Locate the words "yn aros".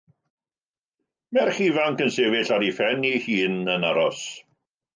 3.77-4.27